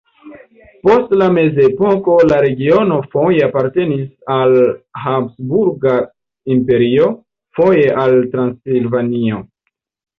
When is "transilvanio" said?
8.37-9.47